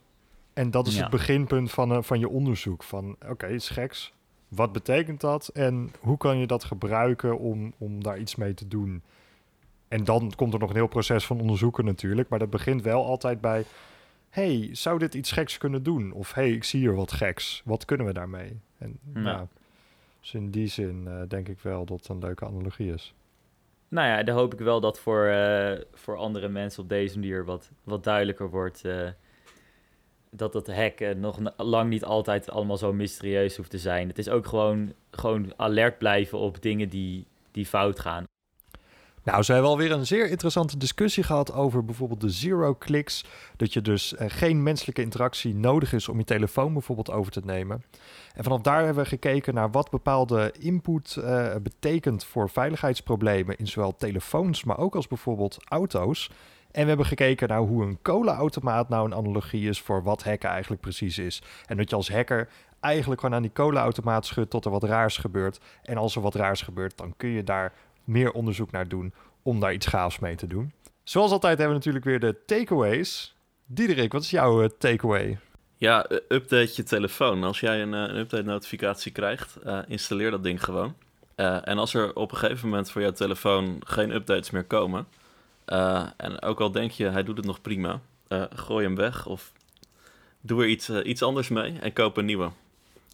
[0.53, 1.01] En dat is Ja.
[1.01, 2.83] het beginpunt van, eh, van je onderzoek.
[2.83, 4.13] Van oké, iets geks.
[4.49, 5.49] Wat betekent dat?
[5.49, 9.03] En hoe kan je dat gebruiken om, om daar iets mee te doen?
[9.89, 12.29] En dan komt er nog een heel proces van onderzoeken natuurlijk.
[12.29, 13.65] Maar dat begint wel altijd bij...
[14.31, 16.13] hey, zou dit iets geks kunnen doen?
[16.13, 17.63] Of hey, ik zie hier wat geks.
[17.65, 18.59] Wat kunnen we daarmee?
[18.79, 19.21] En Ja.
[19.23, 19.47] ja,
[20.21, 23.15] dus in die zin eh, denk ik wel dat het een leuke analogie is.
[23.93, 27.45] Nou ja, dan hoop ik wel dat voor, eh, voor andere mensen op deze manier
[27.45, 28.85] wat, wat duidelijker wordt.
[28.85, 29.09] eh,
[30.31, 34.09] dat het hacken nog n- lang niet altijd allemaal zo mysterieus hoeft te zijn.
[34.09, 38.25] Het is ook gewoon, gewoon alert blijven op dingen die, die fout gaan.
[39.25, 43.25] Nou, ze hebben alweer een zeer interessante discussie gehad over bijvoorbeeld de zero clicks.
[43.57, 47.41] Dat je dus eh, geen menselijke interactie nodig is om je telefoon bijvoorbeeld over te
[47.45, 47.85] nemen.
[48.35, 53.67] En vanaf daar hebben we gekeken naar wat bepaalde input eh, betekent voor veiligheidsproblemen in
[53.67, 56.31] zowel telefoons, maar ook als bijvoorbeeld auto's.
[56.71, 60.51] En we hebben gekeken naar hoe een cola-automaat nou een analogie is voor wat hacken
[60.51, 61.43] eigenlijk precies is.
[61.67, 62.49] En dat je als hacker
[62.81, 65.61] eigenlijk gewoon aan die cola-automaat schudt tot er wat raars gebeurt.
[65.83, 67.73] En als er wat raars gebeurt, dan kun je daar
[68.05, 69.13] meer onderzoek naar doen
[69.43, 70.73] om daar iets gaafs mee te doen.
[71.05, 73.35] Zoals altijd hebben we natuurlijk weer de takeaways.
[73.67, 75.39] Diederik, wat is jouw eh, takeaway?
[75.77, 77.45] Ja, update je telefoon.
[77.45, 80.95] Als jij een, eh, een update-notificatie krijgt, eh, installeer dat ding gewoon.
[81.65, 85.07] En als er op een gegeven moment voor jouw telefoon geen updates meer komen,
[86.17, 88.01] en ook al denk je hij doet het nog prima,
[88.55, 89.53] gooi hem weg of
[90.41, 92.51] doe er iets, iets anders mee en koop een nieuwe.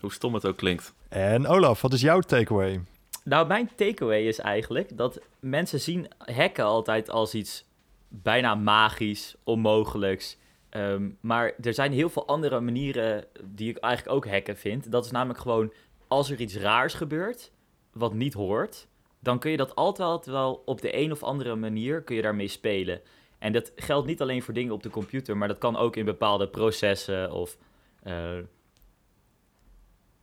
[0.01, 0.95] Hoe stom het ook klinkt.
[1.09, 2.81] En Olaf, wat is jouw takeaway?
[3.29, 7.65] Nou, mijn takeaway is eigenlijk dat mensen zien hacken altijd als iets
[8.09, 10.39] bijna magisch, onmogelijks.
[10.69, 14.91] Ehm, maar er zijn heel veel andere manieren die ik eigenlijk ook hacken vind.
[14.91, 15.73] Dat is namelijk gewoon,
[16.07, 17.53] als er iets raars gebeurt,
[17.93, 18.87] wat niet hoort,
[19.21, 22.49] dan kun je dat altijd wel op de een of andere manier kun je daarmee
[22.49, 23.01] spelen.
[23.39, 26.05] En dat geldt niet alleen voor dingen op de computer, maar dat kan ook in
[26.05, 27.57] bepaalde processen of
[28.03, 28.37] eh,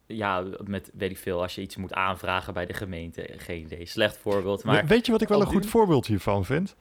[0.07, 3.29] ja, met weet ik veel, als je iets moet aanvragen bij de gemeente.
[3.37, 4.63] Geen idee, slecht voorbeeld.
[4.63, 6.75] Maar We- weet je wat ik wel een goed voorbeeld hiervan vind?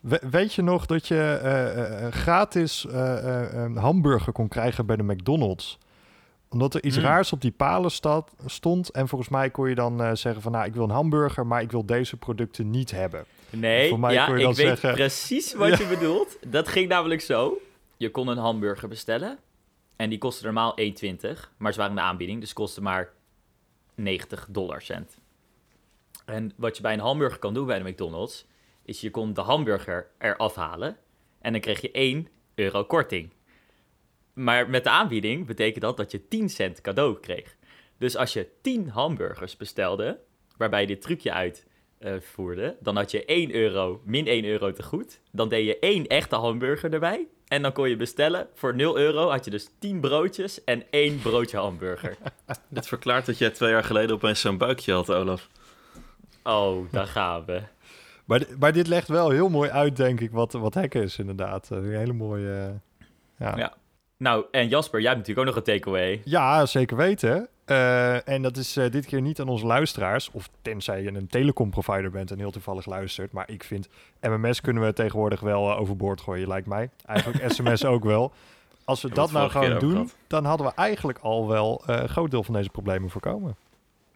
[0.00, 4.96] We- weet je nog dat je eh, eh, gratis eh, een hamburger kon krijgen bij
[4.96, 5.78] de McDonald's?
[6.48, 7.04] Omdat er iets Hmm.
[7.04, 8.90] raars op die palen stad, stond.
[8.90, 10.52] En volgens mij kon je dan zeggen van...
[10.52, 13.24] nou, ik wil een hamburger, maar ik wil deze producten niet hebben.
[13.50, 16.38] nee, voor mij ja, kon je ik weet precies wat je bedoelt.
[16.46, 17.58] Dat ging namelijk zo.
[17.96, 19.38] Je kon een hamburger bestellen.
[19.96, 20.86] En die kostte normaal 1,20.
[21.56, 23.12] Maar ze waren in de aanbieding, dus kostte maar
[23.94, 25.18] 90 dollar cent.
[26.24, 28.46] En wat je bij een hamburger kan doen bij de McDonald's...
[28.82, 30.96] is je kon de hamburger eraf halen.
[31.40, 33.32] En dan kreeg je 1 euro korting.
[34.32, 37.56] Maar met de aanbieding betekent dat dat je 10 cent cadeau kreeg.
[37.98, 40.20] Dus als je 10 hamburgers bestelde,
[40.56, 41.56] waarbij je dit trucje
[41.98, 45.20] uitvoerde, dan had je 1 euro, min 1 euro te goed.
[45.32, 47.26] Dan deed je één echte hamburger erbij.
[47.48, 48.46] En dan kon je bestellen.
[48.54, 52.16] Voor 0 euro had je dus 10 broodjes en één broodje hamburger.
[52.68, 55.48] Dit verklaart dat jij twee jaar geleden opeens zo'n buikje had, Olaf.
[56.42, 57.62] Oh, daar gaan we.
[58.24, 61.70] Maar, maar dit legt wel heel mooi uit, denk ik, wat, wat hacken is inderdaad.
[61.70, 62.50] Eh, Een hele mooie...
[62.98, 63.06] eh,
[63.38, 63.56] ja.
[63.56, 63.74] Ja.
[64.18, 66.20] Nou, en Jasper, jij hebt natuurlijk ook nog een takeaway.
[66.24, 67.48] Ja, zeker weten.
[67.66, 70.30] Eh, en dat is eh, dit keer niet aan onze luisteraars.
[70.30, 73.32] Of tenzij je een telecomprovider bent en heel toevallig luistert.
[73.32, 73.88] Maar ik vind,
[74.20, 76.90] MMS kunnen we tegenwoordig wel eh, overboord gooien, lijkt mij.
[77.06, 78.32] Eigenlijk sms ook wel.
[78.84, 82.42] Als we dat nou gewoon doen, dan hadden we eigenlijk al wel een groot deel
[82.42, 83.56] van deze problemen voorkomen.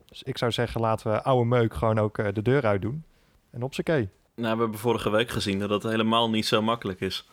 [0.08, 3.04] Dus ik zou zeggen, laten we oude meuk gewoon ook de deur uit doen.
[3.50, 4.08] En op z'n kee.
[4.34, 7.28] Nou, we hebben vorige week gezien dat dat helemaal niet zo makkelijk is.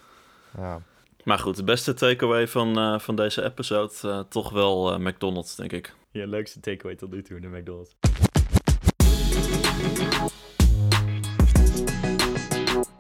[0.58, 0.82] Ja.
[1.24, 5.96] Maar goed, de beste takeaway van, van deze episode toch wel McDonald's, denk ik.
[6.18, 7.96] Je leukste takeaway tot nu toe, de McDonald's.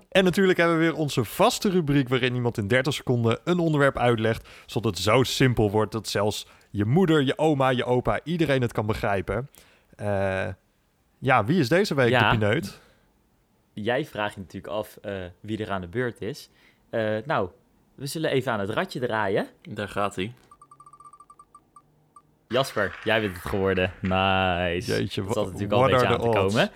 [0.10, 3.97] En natuurlijk hebben we weer onze vaste rubriek waarin iemand in 30 seconden een onderwerp
[3.97, 8.62] uitlegt, zodat het zo simpel wordt dat zelfs je moeder, je oma, je opa, iedereen
[8.62, 9.49] het kan begrijpen.
[9.95, 10.47] Eh,
[11.19, 12.32] ja, wie is deze week Ja.
[12.32, 12.80] de pineut?
[13.73, 16.49] Jij vraagt je natuurlijk af eh, wie er aan de beurt is.
[16.89, 17.49] Eh, nou,
[17.95, 19.47] we zullen even aan het radje draaien.
[19.62, 20.34] Daar gaat hij.
[22.47, 23.91] Jasper, jij bent het geworden.
[24.01, 24.91] Nice.
[24.91, 26.53] Jeetje, dat zat natuurlijk al een what beetje are aan the te odds?
[26.53, 26.71] komen.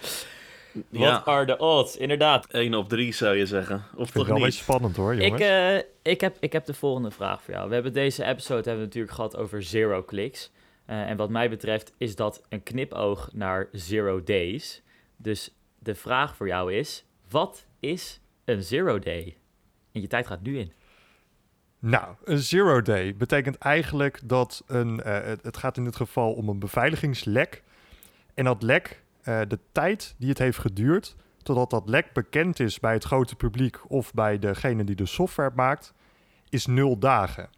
[0.89, 1.97] Ja, What are the odds?
[1.97, 2.45] Inderdaad.
[2.51, 3.75] 1 op 3 zou je zeggen.
[3.75, 4.43] Of Ik vind het toch wel een niet?
[4.45, 5.41] beetje spannend hoor, jongens.
[5.41, 5.77] Ik, eh,
[6.11, 7.67] ik, heb, ik heb de volgende vraag voor jou.
[7.67, 10.51] We hebben deze episode hebben we natuurlijk gehad over zero clicks.
[10.85, 14.81] Eh, en wat mij betreft is dat een knipoog naar zero days.
[15.17, 19.37] Dus de vraag voor jou is, wat is een zero day?
[19.91, 20.73] En je tijd gaat nu in.
[21.81, 26.49] Nou, een zero day betekent eigenlijk dat een, eh, het, gaat in dit geval om
[26.49, 27.63] een beveiligingslek.
[28.33, 32.79] En dat lek, eh, de tijd die het heeft geduurd totdat dat lek bekend is
[32.79, 35.93] bij het grote publiek of bij degene die de software maakt,
[36.49, 37.49] is nul dagen.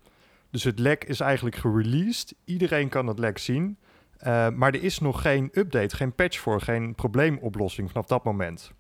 [0.50, 2.36] Dus het lek is eigenlijk gereleased.
[2.46, 3.78] Iedereen kan het lek zien.
[4.18, 8.72] eh, maar er is nog geen update, geen patch voor, geen probleemoplossing vanaf dat moment.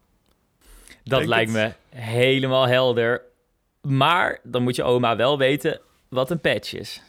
[1.04, 1.76] Dat Denk lijkt het.
[1.92, 3.22] me helemaal helder.
[3.94, 7.02] Maar dan moet je oma wel weten wat een patch is.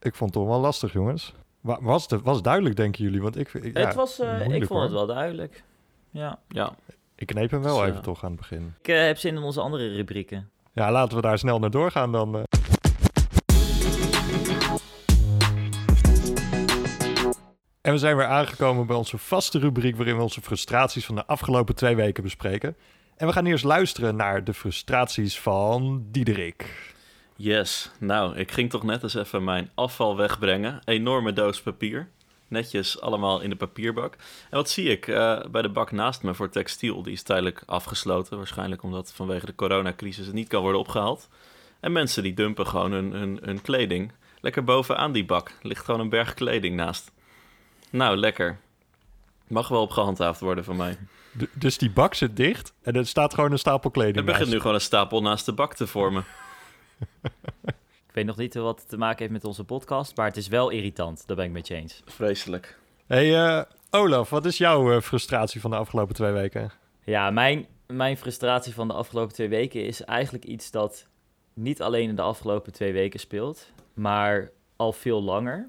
[0.00, 1.34] Ik vond het toch wel lastig, jongens.
[1.60, 3.22] Wa- Was het was duidelijk, denken jullie?
[3.22, 5.62] Want ik, ik- ja, het was, eh, ik vond het wel duidelijk.
[6.10, 6.38] Ja.
[6.48, 6.74] Ja,
[7.14, 8.74] Ik kneep hem wel Dus, even toch aan het begin.
[8.82, 10.50] Ik eh, heb zin in onze andere rubrieken.
[10.72, 12.36] Ja, laten we daar snel naar doorgaan dan.
[12.36, 12.42] eh.
[17.80, 21.26] En we zijn weer aangekomen bij onze vaste rubriek waarin we onze frustraties van de
[21.26, 22.76] afgelopen twee weken bespreken.
[23.20, 26.92] En we gaan eerst luisteren naar de frustraties van Diederik.
[27.36, 27.90] yes.
[27.98, 30.80] Nou, ik ging toch net eens even mijn afval wegbrengen.
[30.84, 32.08] Enorme doos papier.
[32.48, 34.14] Netjes allemaal in de papierbak.
[34.50, 37.02] En wat zie ik eh, bij de bak naast me voor textiel?
[37.02, 38.36] Die is tijdelijk afgesloten.
[38.36, 41.28] Waarschijnlijk omdat vanwege de coronacrisis het niet kan worden opgehaald.
[41.80, 44.12] En mensen die dumpen gewoon hun, hun, kleding.
[44.40, 45.52] Lekker bovenaan die bak.
[45.62, 47.12] Ligt gewoon een berg kleding naast.
[47.90, 48.58] Nou, lekker.
[49.46, 50.98] Mag wel op gehandhaafd worden van mij.
[51.38, 54.40] D- dus die bak zit dicht en er staat gewoon een stapel kleding Er begint
[54.40, 54.52] naast.
[54.52, 56.24] nu gewoon een stapel naast de bak te vormen.
[58.08, 60.48] Ik weet nog niet wat het te maken heeft met onze podcast, maar het is
[60.48, 61.26] wel irritant.
[61.26, 62.02] Daar ben ik met je eens.
[62.06, 62.78] Vreselijk.
[63.06, 66.72] Hey eh, Olaf, wat is jouw eh, frustratie van de afgelopen twee weken?
[67.04, 71.06] Ja, mijn, mijn frustratie van de afgelopen twee weken is eigenlijk iets dat
[71.54, 75.68] niet alleen in de afgelopen twee weken speelt, maar al veel langer.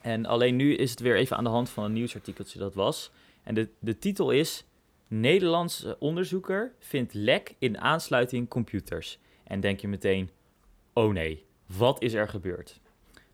[0.00, 3.10] En alleen nu is het weer even aan de hand van een nieuwsartikeltje dat was.
[3.42, 4.64] En de, de titel is:
[5.06, 9.18] Nederlandse onderzoeker vindt lek in aansluiting computers.
[9.44, 10.30] En denk je meteen:
[10.92, 12.80] oh nee, wat is er gebeurd?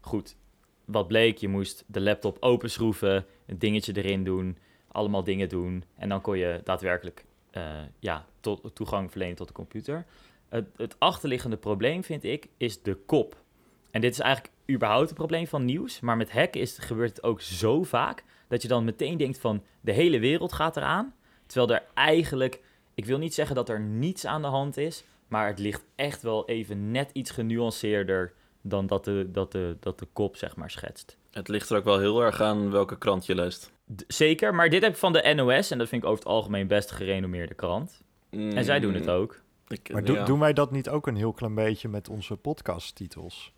[0.01, 0.37] Goed,
[0.85, 1.39] wat bleek?
[1.39, 5.85] Je moest de laptop openschroeven, een dingetje erin doen, allemaal dingen doen.
[5.95, 8.27] En dan kon je daadwerkelijk eh, ja,
[8.73, 10.07] toegang verlenen tot de computer.
[10.49, 13.43] Het, het achterliggende probleem, vind ik, is de kop.
[13.91, 16.01] En dit is eigenlijk überhaupt een probleem van nieuws.
[16.01, 19.63] Maar met hacken is, gebeurt het ook zo vaak dat je dan meteen denkt van
[19.81, 21.15] de hele wereld gaat eraan.
[21.47, 22.63] Terwijl er eigenlijk,
[22.95, 25.05] ik wil niet zeggen dat er niets aan de hand is.
[25.29, 28.33] Maar het ligt echt wel even net iets genuanceerder
[28.63, 31.17] dan dat de, dat de, dat de kop zeg maar schetst.
[31.31, 33.73] Het ligt er ook wel heel erg aan welke krant je leest.
[33.97, 36.33] D- zeker, maar dit heb ik van de NOS en dat vind ik over het
[36.33, 38.03] algemeen best gerenommeerde krant.
[38.31, 39.41] En zij doen het ook.
[39.69, 40.25] Ik, Maar do- ja.
[40.25, 43.53] doen wij dat niet ook een heel klein beetje met onze podcasttitels?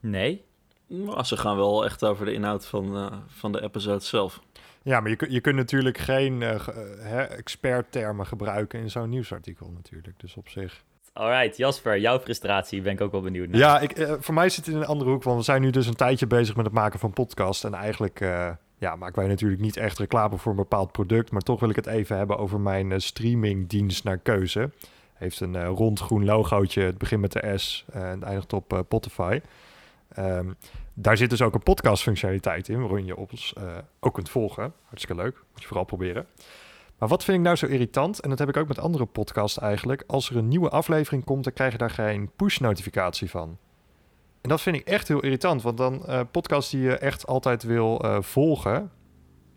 [0.00, 0.44] Nee?
[0.88, 4.40] Nou, ze gaan wel echt over de inhoud van, eh, van de episode zelf.
[4.82, 9.70] Ja, maar je, kun- je kunt natuurlijk geen ge- hè, experttermen gebruiken in zo'n nieuwsartikel
[9.74, 10.20] natuurlijk.
[10.20, 10.82] Dus op zich...
[11.12, 13.58] Alright, Jasper, jouw frustratie ben ik ook wel benieuwd naar.
[13.60, 15.86] Ja, ik, voor mij zit het in een andere hoek, want we zijn nu dus
[15.86, 17.64] een tijdje bezig met het maken van podcast.
[17.64, 21.40] En eigenlijk eh, ja, maken wij natuurlijk niet echt reclame voor een bepaald product, maar
[21.42, 24.70] toch wil ik het even hebben over mijn streamingdienst naar keuze.
[25.14, 29.40] Heeft een rond groen logootje, het begint met de S en het eindigt op Spotify.
[30.16, 30.52] Ehm,
[30.94, 34.72] daar zit dus ook een podcast functionaliteit in, waarin je ons eh, ook kunt volgen.
[34.82, 36.26] Hartstikke leuk, moet je vooral proberen.
[36.98, 39.58] Maar wat vind ik nou zo irritant, en dat heb ik ook met andere podcasts
[39.58, 43.58] eigenlijk, als er een nieuwe aflevering komt, dan krijg je daar geen push-notificatie van.
[44.40, 47.62] En dat vind ik echt heel irritant, want dan eh podcasts die je echt altijd
[47.62, 48.90] wil eh, volgen,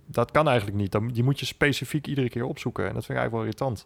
[0.06, 0.92] dat kan eigenlijk niet.
[0.92, 3.86] Dan, die moet je specifiek iedere keer opzoeken en dat vind ik eigenlijk wel irritant.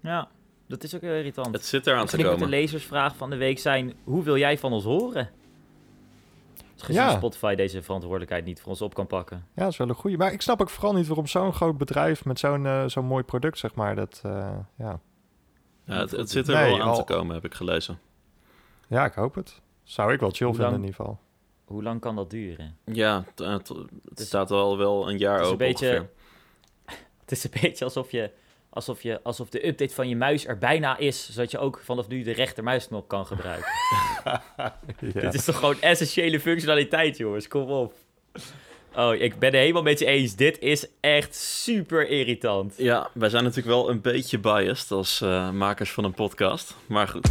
[0.00, 0.28] Ja,
[0.66, 1.54] dat is ook heel irritant.
[1.54, 2.48] Het zit eraan te moet de komen.
[2.48, 3.94] lezersvraag van de week zijn...
[4.04, 5.30] hoe wil jij van ons horen?
[6.82, 7.10] Gezien Ja.
[7.16, 9.36] Spotify deze verantwoordelijkheid niet voor ons op kan pakken.
[9.54, 10.16] Ja, dat is wel een goeie.
[10.16, 13.22] Maar ik snap ook vooral niet waarom zo'n groot bedrijf met zo'n eh, zo'n mooi
[13.24, 15.00] product, zeg maar, dat, eh, ja.
[15.84, 17.98] Ja, het, het zit er Nee, wel aan al- te komen, heb ik gelezen.
[18.88, 19.60] ja, ik hoop het.
[19.82, 21.20] Zou ik wel chill Hoe vinden lang- in ieder geval.
[21.64, 22.76] Hoe lang kan dat duren?
[22.84, 23.72] Ja, het
[24.14, 26.10] staat al wel een jaar het is open een beetje- ongeveer.
[27.20, 28.30] Het is een beetje alsof, je,
[28.70, 31.30] alsof, je, alsof de update van je muis er bijna is...
[31.30, 33.72] zodat je ook vanaf nu de rechtermuisknop kan gebruiken.
[34.24, 35.20] Ja.
[35.20, 37.48] Dit is toch gewoon essentiële functionaliteit, jongens.
[37.48, 37.94] Kom op.
[38.94, 40.36] Oh, ik ben het helemaal met je eens.
[40.36, 42.74] Dit is echt super irritant.
[42.76, 46.76] Ja, wij zijn natuurlijk wel een beetje biased als eh, makers van een podcast.
[46.86, 47.30] Maar goed.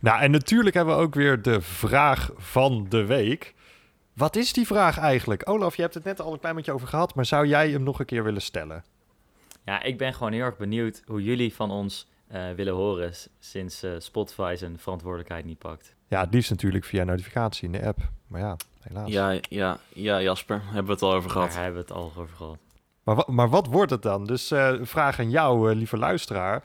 [0.00, 3.54] Nou, en natuurlijk hebben we ook weer de vraag van de week.
[4.14, 5.48] Wat is die vraag eigenlijk?
[5.48, 7.82] Olaf, je hebt het net al een klein beetje over gehad, maar zou jij hem
[7.82, 8.84] nog een keer willen stellen?
[9.64, 13.12] Ja, ik ben gewoon heel erg benieuwd hoe jullie van ons eh, willen horen...
[13.38, 15.94] sinds eh, Spotify zijn verantwoordelijkheid niet pakt.
[16.08, 17.98] Ja, het liefst natuurlijk via notificatie in de app.
[18.26, 19.10] Maar ja, helaas.
[19.10, 21.54] Ja, ja, ja, Jasper, hebben we het al over Daar gehad.
[21.54, 22.58] hebben we het al over gehad.
[23.02, 24.24] Maar, maar wat wordt het dan?
[24.26, 26.64] Dus eh, een vraag aan jou, eh, lieve luisteraar.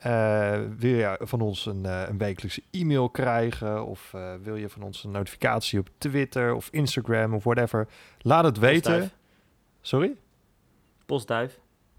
[0.00, 3.86] Eh, wil je van ons een, eh, een wekelijkse e-mail krijgen?
[3.86, 7.88] Of eh, wil je van ons een notificatie op Twitter of Instagram of whatever?
[8.18, 9.10] Laat het weten.
[9.80, 10.16] Sorry?
[11.06, 11.58] Postduif.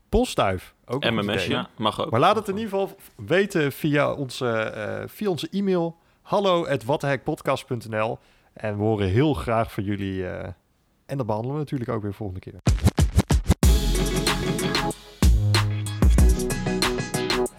[0.10, 0.76] Postduif.
[0.86, 2.12] Ook MMS, ja, mag ook.
[2.12, 5.98] Maar laat het in ieder geval weten via onze, eh, via onze e-mail.
[6.22, 6.66] Hallo
[8.54, 10.28] En we horen heel graag van jullie.
[10.28, 10.50] eh,
[11.06, 12.60] en dat behandelen we natuurlijk ook weer volgende keer.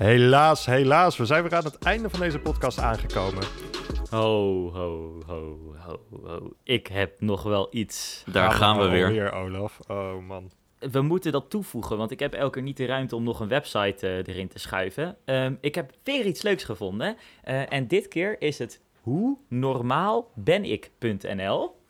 [0.03, 1.17] Helaas, helaas.
[1.17, 3.43] We zijn weer aan het einde van deze podcast aangekomen.
[4.11, 6.51] Ho, ho, ho, ho, ho.
[6.63, 8.25] Ik heb nog wel iets.
[8.33, 9.33] Daar gaan we weer.
[9.33, 9.79] Olaf.
[9.89, 10.51] Oh man.
[10.79, 13.49] We moeten dat toevoegen, want ik heb elke keer niet de ruimte om nog een
[13.49, 15.17] website eh, erin te schuiven.
[15.25, 17.17] Ehm, ik heb weer iets leuks gevonden.
[17.43, 21.81] eh, en dit keer is het hoe normaal ben ik.nl.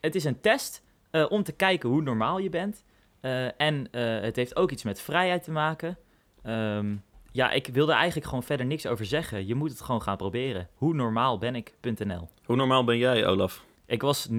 [0.00, 2.84] Het is een test eh, om te kijken hoe normaal je bent.
[3.20, 5.98] Eh, en eh, het heeft ook iets met vrijheid te maken.
[6.42, 6.94] Ehm,
[7.32, 9.46] ja, ik wilde eigenlijk gewoon verder niks over zeggen.
[9.46, 10.68] Je moet het gewoon gaan proberen.
[10.74, 12.28] Hoe normaal ben ik.nl.
[12.44, 13.62] Hoe normaal ben jij, Olaf?
[13.86, 14.32] Ik was 90%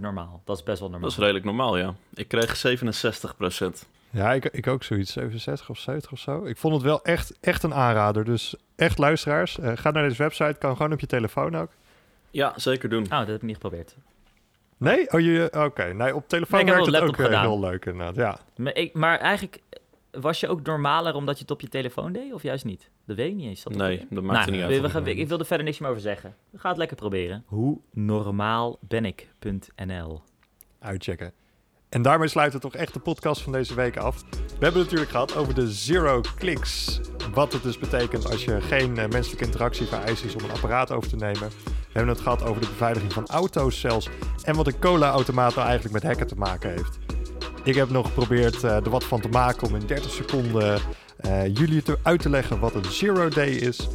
[0.00, 0.42] normaal.
[0.44, 1.08] Dat is best wel normaal.
[1.08, 1.94] Dat is redelijk normaal, ja.
[2.14, 5.12] Ik kreeg 67% Ja, ik, ik ook zoiets.
[5.12, 6.44] 67 of 70 of zo.
[6.44, 8.24] Ik vond het wel echt, echt een aanrader.
[8.24, 10.56] Dus echt luisteraars, eh, ga naar deze website.
[10.58, 11.70] Kan gewoon op je telefoon ook.
[12.30, 13.04] Ja, zeker doen.
[13.04, 13.94] Oh, dat heb ik niet geprobeerd.
[14.76, 15.12] Nee?
[15.12, 15.84] Oh, je, oké.
[15.92, 17.42] Nee, op telefoon Nee, ik heb werkt het ook eh, gedaan.
[17.42, 18.14] heel leuk inderdaad.
[18.14, 18.38] Ja.
[18.56, 19.60] Maar, ik, maar eigenlijk
[20.20, 22.90] was je ook normaler omdat je het op je telefoon deed, of juist niet?
[23.06, 23.62] Dat weet ik niet eens.
[23.62, 24.82] Dat Nee, dat maakt er Nou, niet we- uit.
[24.82, 26.34] we gaan- ik wil er verder niks meer over zeggen.
[26.50, 27.44] We gaan het lekker proberen.
[27.46, 30.22] Hoe normaal ben ik.nl
[30.78, 31.32] uitchecken.
[31.88, 34.22] En daarmee sluiten we toch echt de podcast van deze week af.
[34.30, 37.00] We hebben het natuurlijk gehad over de zero clicks.
[37.34, 40.90] Wat het dus betekent als je geen eh, menselijke interactie vereist is om een apparaat
[40.92, 41.48] over te nemen.
[41.48, 44.08] We hebben het gehad over de beveiliging van auto's zelfs.
[44.44, 46.98] En wat een cola-automaat nou eigenlijk met hacken te maken heeft.
[47.64, 50.80] Ik heb nog geprobeerd eh, er wat van te maken om in 30 seconden
[51.16, 53.88] eh, jullie te, uit te leggen wat een zero day is.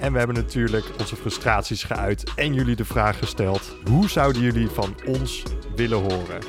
[0.00, 4.68] En we hebben natuurlijk onze frustraties geuit en jullie de vraag gesteld: hoe zouden jullie
[4.68, 5.42] van ons
[5.76, 6.40] willen horen?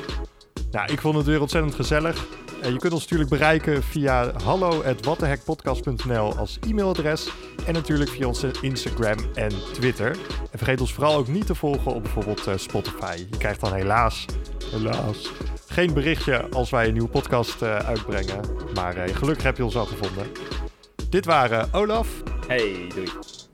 [0.72, 2.26] Nou, ik vond het weer ontzettend gezellig.
[2.62, 7.30] Eh, je kunt ons natuurlijk bereiken via hallo@watthehekpodcast.nl als e-mailadres
[7.66, 10.10] en natuurlijk via onze Instagram en Twitter.
[10.52, 13.16] En vergeet ons vooral ook niet te volgen op bijvoorbeeld Spotify.
[13.30, 14.26] Je krijgt dan helaas,
[14.72, 15.32] helaas,
[15.74, 18.40] geen berichtje als wij een nieuwe podcast eh, uitbrengen.
[18.74, 20.26] Maar eh, gelukkig heb je ons al gevonden.
[21.10, 22.08] Dit waren Olaf,
[22.48, 23.08] Hey, doei.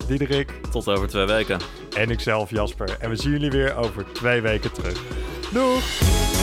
[0.08, 1.60] Diederik Tot over twee weken.
[1.98, 2.98] en ikzelf Jasper.
[3.00, 5.02] En we zien jullie weer over twee weken terug.
[5.54, 6.39] Doeg!